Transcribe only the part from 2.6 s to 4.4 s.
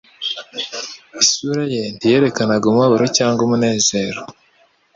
umubabaro cyangwa umunezero